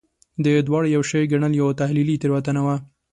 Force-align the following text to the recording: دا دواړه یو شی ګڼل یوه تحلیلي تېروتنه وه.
دا 0.43 0.51
دواړه 0.67 0.87
یو 0.95 1.03
شی 1.09 1.23
ګڼل 1.31 1.53
یوه 1.61 1.77
تحلیلي 1.81 2.15
تېروتنه 2.21 2.61
وه. 2.65 2.75